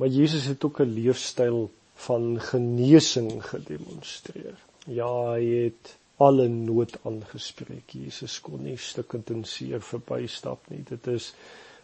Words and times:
Maar 0.00 0.08
Jesus 0.08 0.44
het 0.48 0.64
ook 0.64 0.78
'n 0.80 0.92
leefstyl 0.96 1.70
van 1.94 2.40
genesing 2.40 3.44
gedemonstreer. 3.48 4.56
Ja, 4.86 5.32
hy 5.32 5.44
het 5.64 5.96
alle 6.16 6.48
nood 6.48 6.98
aangespreek. 7.04 7.90
Jesus 7.90 8.40
kon 8.40 8.62
nie 8.62 8.76
stukkend 8.76 9.30
en 9.30 9.44
seer 9.44 9.82
verbystap 9.82 10.68
nie. 10.68 10.82
Dit 10.88 11.06
is 11.06 11.34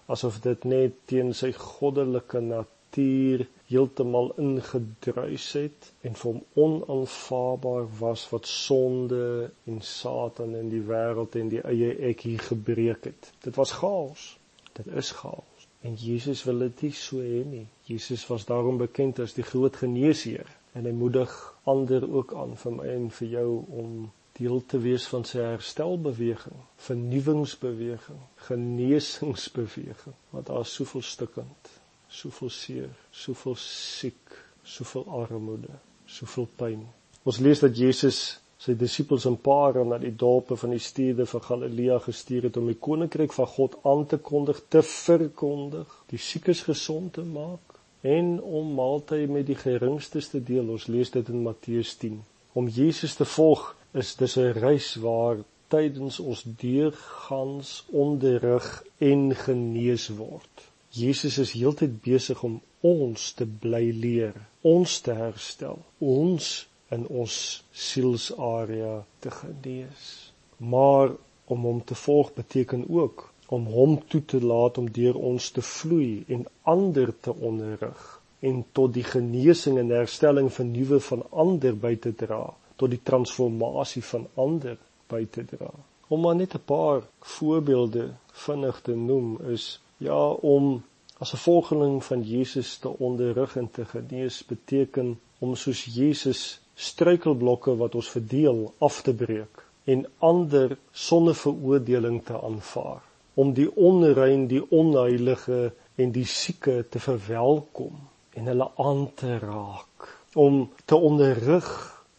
asof 0.07 0.41
dit 0.41 0.65
net 0.65 0.93
teen 1.05 1.35
sy 1.35 1.51
goddelike 1.53 2.41
natuur 2.41 3.47
heeltemal 3.67 4.33
ingedruis 4.45 5.53
het 5.53 5.91
en 6.01 6.15
vir 6.21 6.31
hom 6.33 6.43
onaanvaarbaar 6.67 7.91
was 7.99 8.29
wat 8.31 8.47
sonde 8.47 9.51
en 9.65 9.81
Satan 9.81 10.55
in 10.55 10.73
die 10.73 10.85
wêreld 10.93 11.37
en 11.37 11.53
die 11.53 11.65
eie 11.75 11.93
ek 12.13 12.25
hier 12.31 12.49
gebreek 12.49 13.11
het. 13.11 13.33
Dit 13.45 13.61
was 13.61 13.77
chaos. 13.83 14.39
Dit 14.73 14.87
is 14.87 15.11
chaos. 15.11 15.46
En 15.87 15.95
Jesus 15.95 16.43
wil 16.49 16.65
dit 16.67 16.87
nie 16.87 16.95
so 16.99 17.23
hê 17.23 17.43
nie. 17.47 17.67
Jesus 17.87 18.27
was 18.27 18.45
daarom 18.49 18.79
bekend 18.81 19.21
as 19.23 19.37
die 19.37 19.47
groot 19.47 19.77
geneesheer 19.79 20.49
en 20.77 20.85
hy 20.89 20.93
moedig 20.93 21.33
ander 21.71 22.05
ook 22.11 22.35
aan 22.37 22.57
vir 22.61 22.75
my 22.75 22.87
en 22.93 23.07
vir 23.19 23.29
jou 23.37 23.51
om 23.83 23.93
deel 24.37 24.59
te 24.69 24.81
wees 24.83 25.07
van 25.09 25.25
sy 25.25 25.41
herstelbeweging, 25.41 26.57
vernuwingsbeweging, 26.89 28.19
genesingsbeweging, 28.49 30.17
want 30.35 30.51
daar 30.51 30.67
is 30.67 30.75
soveel 30.77 31.05
stukkend, 31.07 31.71
soveel 32.13 32.53
seer, 32.53 32.91
soveel 33.11 33.57
siek, 33.63 34.37
soveel 34.63 35.07
armoede, 35.23 35.79
soveel 36.19 36.51
pyn. 36.61 36.83
Ons 37.25 37.41
lees 37.47 37.63
dat 37.65 37.79
Jesus 37.79 38.21
sy 38.67 38.75
disippels 38.75 39.25
en 39.31 39.37
pare 39.39 39.85
na 39.87 39.99
die 40.03 40.15
dorpe 40.19 40.57
van 40.59 40.73
die 40.75 40.83
stede 40.83 41.27
van 41.31 41.43
Galilea 41.49 42.01
gestuur 42.03 42.49
het 42.49 42.57
om 42.59 42.67
die 42.67 42.81
koninkryk 42.87 43.35
van 43.37 43.47
God 43.53 43.77
aan 43.87 44.07
te 44.11 44.19
kondig, 44.19 44.63
te 44.75 44.83
verkondig, 44.83 45.93
die 46.11 46.19
siekes 46.19 46.65
gesond 46.67 47.13
te 47.19 47.23
maak 47.23 47.77
en 48.07 48.37
om 48.43 48.75
maaltye 48.75 49.31
met 49.31 49.47
die 49.47 49.59
geringstes 49.59 50.33
te 50.35 50.43
deel. 50.51 50.67
Ons 50.75 50.89
lees 50.91 51.11
dit 51.15 51.31
in 51.31 51.45
Matteus 51.47 51.95
10. 52.03 52.19
Om 52.59 52.69
Jesus 52.69 53.15
te 53.19 53.27
volg 53.37 53.69
is 53.95 54.15
dis 54.19 54.37
'n 54.37 54.59
reis 54.59 54.95
waar 55.07 55.43
tydens 55.69 56.21
ons 56.21 56.43
deurgangs 56.61 57.85
onderrig 57.91 58.85
en 58.99 59.35
genees 59.35 60.09
word. 60.09 60.67
Jesus 60.91 61.39
is 61.39 61.53
heeltyd 61.53 62.03
besig 62.03 62.43
om 62.43 62.61
ons 62.81 63.33
te 63.33 63.47
bly 63.47 63.91
leer, 63.91 64.35
ons 64.63 65.01
te 65.01 65.13
herstel, 65.13 65.79
ons 65.99 66.67
in 66.95 67.07
ons 67.07 67.65
sielsarea 67.71 69.05
te 69.19 69.31
genees. 69.31 70.33
Maar 70.57 71.11
om 71.45 71.65
hom 71.65 71.85
te 71.85 71.95
volg 71.95 72.35
beteken 72.35 72.85
ook 72.89 73.33
om 73.47 73.67
hom 73.71 73.99
toe 74.09 74.25
te 74.25 74.41
laat 74.43 74.79
om 74.79 74.91
deur 74.91 75.17
ons 75.17 75.51
te 75.51 75.63
vloei 75.63 76.25
en 76.29 76.47
ander 76.63 77.13
te 77.21 77.35
onderrig 77.35 78.07
en 78.39 78.65
tot 78.73 78.93
die 78.95 79.05
genesing 79.07 79.79
en 79.79 79.93
herstelling 79.95 80.53
van 80.53 80.71
nuwe 80.71 80.99
van 81.01 81.23
ander 81.31 81.77
by 81.85 81.95
te 81.97 82.13
dra 82.15 82.43
tot 82.77 82.93
die 82.93 83.03
transformasie 83.03 84.03
van 84.05 84.27
ander 84.35 84.77
by 85.09 85.23
te 85.31 85.45
dra. 85.49 85.71
Om 86.09 86.21
maar 86.21 86.37
net 86.37 86.55
'n 86.55 86.65
paar 86.65 87.03
voorbeelde 87.21 88.11
vinnig 88.33 88.81
te 88.83 88.95
noem 88.95 89.39
is 89.55 89.81
ja 89.99 90.29
om 90.31 90.83
as 91.19 91.33
'n 91.33 91.45
volgeling 91.49 92.05
van 92.05 92.23
Jesus 92.23 92.77
te 92.79 92.89
onderrig 92.89 93.57
en 93.57 93.71
te 93.71 93.85
genees 93.85 94.45
beteken 94.45 95.21
om 95.39 95.55
soos 95.55 95.85
Jesus 95.85 96.61
struikelblokke 96.77 97.77
wat 97.81 97.95
ons 97.99 98.11
verdeel 98.13 98.63
af 98.85 99.01
te 99.03 99.15
breek 99.15 99.65
en 99.85 100.05
ander 100.19 100.77
sonder 100.93 101.35
veroordeling 101.35 102.23
te 102.25 102.37
aanvaar 102.37 103.03
om 103.35 103.53
die 103.57 103.69
onrein 103.77 104.47
die 104.51 104.63
onheilige 104.71 105.71
en 105.97 106.13
die 106.13 106.27
sieke 106.29 106.83
te 106.91 107.01
verwelkom 107.01 107.97
en 108.37 108.51
hulle 108.53 108.69
aan 108.77 109.07
te 109.17 109.39
raak 109.41 110.11
om 110.37 110.67
te 110.85 110.97
onderrig 110.97 111.71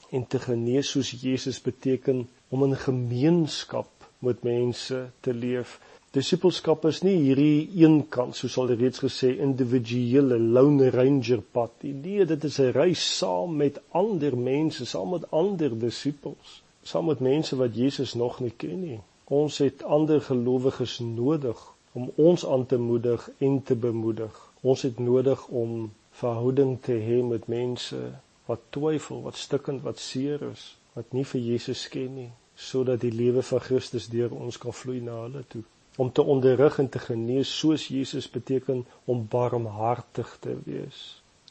en 0.10 0.26
te 0.26 0.40
genees 0.40 0.90
soos 0.96 1.12
Jesus 1.22 1.60
beteken 1.62 2.26
om 2.50 2.64
in 2.64 2.76
gemeenskap 2.80 3.90
met 4.20 4.44
mense 4.44 5.10
te 5.20 5.34
leef. 5.34 5.80
Disipelskap 6.18 6.86
is 6.90 7.04
nie 7.06 7.18
hierdie 7.20 7.68
een 7.78 7.98
kant 8.16 8.34
soos 8.38 8.56
al 8.58 8.72
reeds 8.80 9.04
gesê 9.04 9.28
individuele 9.46 10.40
lone 10.56 10.88
ranger 10.96 11.44
pad. 11.58 11.84
Nee, 11.84 12.26
dit 12.32 12.48
is 12.50 12.58
'n 12.64 12.72
reis 12.78 13.04
saam 13.18 13.58
met 13.60 13.78
ander 14.00 14.38
mense, 14.38 14.86
saam 14.86 15.12
met 15.16 15.28
ander 15.42 15.78
disippels, 15.84 16.64
saam 16.84 17.06
met 17.12 17.20
mense 17.20 17.56
wat 17.62 17.76
Jesus 17.76 18.14
nog 18.14 18.40
nie 18.40 18.54
ken 18.64 18.82
nie. 18.82 19.00
Ons 19.42 19.58
het 19.58 19.84
ander 19.84 20.22
gelowiges 20.22 21.00
nodig 21.00 21.62
om 21.94 22.12
ons 22.16 22.46
aan 22.46 22.66
te 22.66 22.78
moedig 22.78 23.30
en 23.38 23.64
te 23.64 23.76
bemoedig. 23.76 24.34
Ons 24.62 24.82
het 24.82 25.00
nodig 25.00 25.48
om 25.48 25.92
verhouding 26.12 26.78
te 26.82 26.98
hê 27.08 27.22
met 27.24 27.48
mense 27.48 27.98
wat 28.46 28.60
twyfel, 28.70 29.22
wat 29.22 29.36
stikkend, 29.36 29.84
wat 29.84 30.00
seer 30.00 30.50
is, 30.52 30.78
wat 30.94 31.14
nie 31.14 31.26
vir 31.26 31.42
Jesus 31.42 31.88
ken 31.88 32.14
nie, 32.16 32.30
sodat 32.56 33.02
die 33.06 33.14
lewe 33.14 33.42
van 33.42 33.60
Christus 33.60 34.08
deur 34.10 34.34
ons 34.34 34.58
kan 34.58 34.74
vloei 34.74 35.02
na 35.02 35.22
hulle 35.28 35.44
toe. 35.48 35.64
Om 35.98 36.12
te 36.12 36.24
onderrig 36.24 36.78
en 36.80 36.90
te 36.94 37.02
genees 37.02 37.52
soos 37.60 37.88
Jesus 37.90 38.30
beteken 38.30 38.86
om 39.06 39.26
barmhartig 39.30 40.38
te 40.40 40.54
wees. 40.66 41.00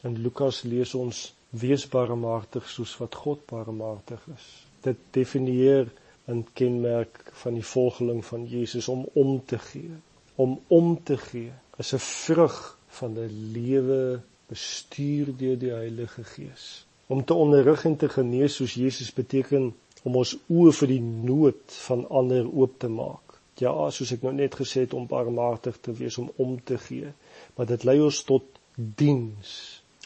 In 0.07 0.15
Lukas 0.23 0.61
lees 0.63 0.93
ons 0.95 1.23
wees 1.49 1.87
barmhartig 1.91 2.67
soos 2.69 2.95
wat 3.01 3.15
God 3.15 3.43
barmhartig 3.49 4.23
is. 4.35 4.47
Dit 4.87 4.97
definieer 5.11 5.91
'n 6.27 6.45
kenmerk 6.53 7.31
van 7.41 7.53
die 7.53 7.65
volgeling 7.65 8.25
van 8.25 8.45
Jesus 8.45 8.87
om 8.87 9.05
om 9.13 9.41
te 9.45 9.59
gee. 9.59 9.95
Om 10.35 10.59
om 10.67 11.03
te 11.03 11.17
gee 11.17 11.51
is 11.77 11.93
'n 11.93 11.99
vrug 11.99 12.77
van 12.87 13.19
'n 13.19 13.51
lewe 13.53 14.21
bestuur 14.47 15.37
deur 15.37 15.57
die 15.59 15.71
Heilige 15.71 16.23
Gees. 16.23 16.85
Om 17.07 17.23
te 17.25 17.33
onderrig 17.33 17.85
en 17.85 17.95
te 17.95 18.09
genees 18.09 18.55
soos 18.55 18.73
Jesus 18.73 19.13
beteken 19.13 19.75
om 20.03 20.15
ons 20.15 20.37
oë 20.47 20.71
vir 20.79 20.87
die 20.87 21.01
nood 21.01 21.77
van 21.87 22.09
ander 22.09 22.47
oop 22.53 22.79
te 22.79 22.87
maak. 22.87 23.26
Ja, 23.57 23.73
soos 23.89 24.11
ek 24.13 24.21
nou 24.25 24.35
net 24.37 24.55
gesê 24.59 24.85
het 24.85 24.93
om 24.93 25.07
barmhartig 25.09 25.79
te 25.81 25.93
wees, 25.97 26.17
om 26.21 26.29
om 26.37 26.57
te 26.61 26.77
gee, 26.77 27.09
maar 27.55 27.69
dit 27.69 27.83
lei 27.89 27.97
ons 28.05 28.21
tot 28.27 28.45
diens. 28.75 29.51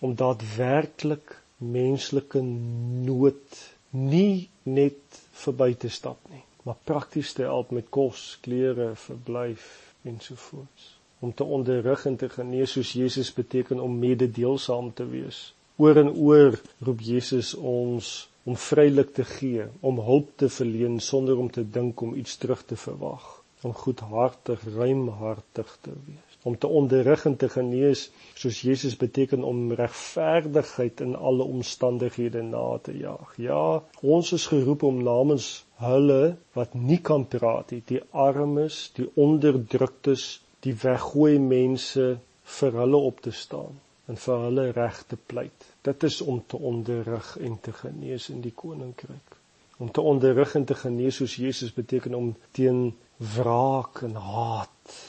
Om 0.01 0.16
daadwerklik 0.16 1.35
menslike 1.62 2.41
nood 2.41 3.59
nie 3.91 4.50
net 4.63 5.19
verby 5.44 5.73
te 5.75 5.91
stap 5.91 6.23
nie, 6.31 6.41
maar 6.63 6.79
prakties 6.88 7.34
te 7.38 7.44
help 7.44 7.73
met 7.75 7.89
kos, 7.89 8.38
klere, 8.41 8.94
verblyf 8.95 9.68
ensovoorts. 10.07 10.95
Om 11.22 11.33
te 11.38 11.44
onderrig 11.44 12.06
en 12.09 12.16
te 12.18 12.29
genees 12.29 12.72
soos 12.78 12.95
Jesus 12.97 13.33
beteken 13.33 13.79
om 13.79 14.00
mededeelsaam 14.00 14.94
te 14.94 15.06
wees. 15.06 15.51
Oor 15.78 16.00
en 16.01 16.09
oor 16.16 16.57
roep 16.81 17.03
Jesus 17.06 17.53
ons 17.53 18.31
om 18.44 18.56
vrylik 18.57 19.13
te 19.13 19.24
gee, 19.24 19.68
om 19.85 20.00
hulp 20.02 20.31
te 20.41 20.50
verleen 20.50 21.00
sonder 21.00 21.38
om 21.38 21.52
te 21.52 21.63
dink 21.78 22.02
om 22.02 22.16
iets 22.18 22.38
terug 22.41 22.63
te 22.66 22.78
verwag, 22.84 23.25
om 23.62 23.74
goedhartig, 23.74 24.63
ruimhartig 24.75 25.75
te 25.85 25.94
wees, 26.06 26.38
om 26.44 26.57
te 26.57 26.68
onderrig 26.68 27.25
en 27.30 27.35
te 27.38 27.50
genees 27.53 28.07
soos 28.34 28.62
Jesus 28.66 28.96
beteken 28.97 29.46
om 29.46 29.75
regverdigheid 29.78 31.03
in 31.06 31.13
alle 31.16 31.46
omstandighede 31.46 32.41
na 32.47 32.66
te 32.81 32.97
jaag. 32.97 33.35
Ja, 33.38 33.84
ons 34.01 34.34
is 34.34 34.47
geroep 34.50 34.88
om 34.90 35.03
namens 35.06 35.51
hulle 35.84 36.35
wat 36.57 36.74
nie 36.74 37.01
kan 37.12 37.28
praat 37.30 37.75
nie, 37.75 37.84
die 37.94 38.01
armes, 38.09 38.88
die 38.97 39.09
onderdruktes, 39.13 40.41
die 40.66 40.74
weggooi 40.81 41.38
mense 41.46 42.09
vir 42.57 42.81
hulle 42.81 43.06
op 43.12 43.22
te 43.22 43.38
staan 43.44 43.78
en 44.11 44.19
vir 44.19 44.41
hulle 44.45 44.66
reg 44.75 45.03
te 45.07 45.17
pleit. 45.33 45.67
Dit 45.88 46.03
is 46.03 46.19
om 46.22 46.41
te 46.47 46.59
onderrig 46.72 47.38
en 47.39 47.55
te 47.63 47.72
genees 47.72 48.27
in 48.33 48.41
die 48.44 48.53
koninkryk. 48.63 49.38
Om 49.81 49.91
te 49.91 50.03
onderrig 50.05 50.55
en 50.59 50.66
te 50.67 50.75
genees 50.75 51.22
soos 51.22 51.38
Jesus 51.39 51.72
beteken 51.73 52.17
om 52.17 52.33
teen 52.57 52.91
wraak 53.35 54.03
en 54.05 54.17
haat 54.19 55.00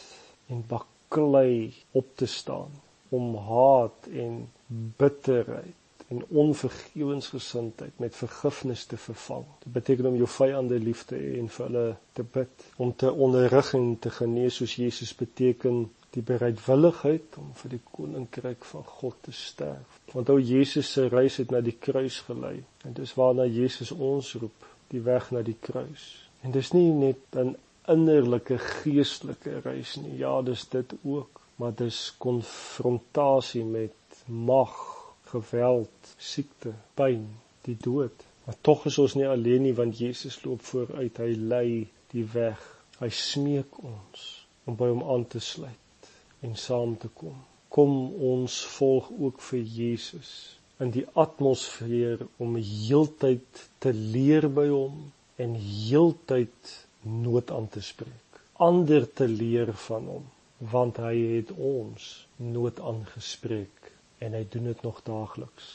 en 0.52 0.64
baklei 0.68 1.72
op 1.98 2.16
te 2.16 2.26
staan, 2.26 2.70
om 3.08 3.36
haat 3.36 4.08
en 4.12 4.44
bitterheid 4.68 5.78
en 6.12 6.24
onvergewensgesindheid 6.28 7.98
met 7.98 8.16
vergifnis 8.16 8.84
te 8.84 8.96
vervang. 8.96 9.44
Dit 9.64 9.72
beteken 9.72 10.06
om 10.06 10.16
jou 10.16 10.28
vyande 10.28 10.78
lief 10.78 11.06
te 11.08 11.16
hê 11.16 11.38
en 11.40 11.48
vir 11.48 11.66
hulle 11.66 11.84
te 12.12 12.24
bid, 12.34 12.66
om 12.76 12.92
te 12.96 13.12
onderrig 13.12 13.72
en 13.78 13.94
te 13.98 14.12
genees 14.12 14.60
soos 14.60 14.76
Jesus 14.76 15.14
beteken 15.16 15.86
die 16.12 16.22
bereidwilligheid 16.28 17.38
om 17.40 17.52
vir 17.56 17.72
die 17.72 17.80
koninkryk 17.88 18.66
van 18.68 18.84
God 18.98 19.16
te 19.24 19.32
sterf. 19.32 20.00
Onthou 20.12 20.36
Jesus 20.40 20.90
se 20.92 21.06
reis 21.08 21.38
het 21.40 21.52
na 21.54 21.62
die 21.64 21.76
kruis 21.86 22.20
gelei 22.26 22.58
en 22.84 22.96
dis 22.98 23.14
waarna 23.16 23.46
Jesus 23.48 23.94
ons 23.96 24.34
roep, 24.40 24.66
die 24.92 25.00
weg 25.06 25.30
na 25.32 25.40
die 25.46 25.56
kruis. 25.56 26.04
En 26.44 26.52
dis 26.52 26.72
nie 26.76 26.90
net 26.92 27.38
'n 27.40 27.56
innerlike 27.88 28.58
geestelike 28.58 29.60
reis 29.64 29.96
nie. 29.96 30.18
Ja, 30.18 30.42
dis 30.42 30.68
dit 30.68 30.92
ook, 31.02 31.40
maar 31.56 31.74
dis 31.74 32.14
konfrontasie 32.18 33.64
met 33.64 34.24
mag, 34.26 34.76
geweld, 35.32 36.14
siekte, 36.18 36.74
pyn, 36.94 37.26
die 37.62 37.76
dood. 37.76 38.24
Maar 38.44 38.54
tog 38.60 38.86
is 38.86 38.98
ons 38.98 39.14
nie 39.14 39.28
alleen 39.28 39.62
nie 39.62 39.74
want 39.74 39.98
Jesus 39.98 40.44
loop 40.44 40.60
vooruit. 40.60 41.16
Hy 41.16 41.34
lei 41.34 41.88
die 42.10 42.26
weg. 42.32 42.60
Hy 42.98 43.08
smeek 43.08 43.78
ons 43.78 44.46
om 44.64 44.76
by 44.76 44.88
hom 44.92 45.02
aan 45.02 45.26
te 45.26 45.40
sluit 45.40 45.81
en 46.42 46.56
saam 46.56 46.96
te 46.98 47.08
kom. 47.08 47.36
kom 47.68 47.92
ons 48.30 48.58
volg 48.76 49.10
ook 49.18 49.40
vir 49.40 49.60
Jesus 49.60 50.32
in 50.84 50.90
die 50.92 51.04
atmosfeer 51.24 52.26
om 52.42 52.56
heeltyd 52.56 53.62
te 53.84 53.92
leer 53.92 54.48
by 54.60 54.66
hom 54.68 54.98
en 55.44 55.54
heeltyd 55.54 56.74
nood 57.02 57.50
aan 57.50 57.68
te 57.72 57.82
spreek 57.82 58.42
ander 58.68 59.06
te 59.20 59.28
leer 59.28 59.72
van 59.86 60.10
hom 60.14 60.26
want 60.72 61.00
hy 61.02 61.14
het 61.36 61.54
ons 61.56 62.10
nood 62.56 62.82
aangespreek 62.90 63.88
en 64.22 64.36
hy 64.38 64.42
doen 64.54 64.68
dit 64.70 64.84
nog 64.86 65.00
daagliks 65.08 65.72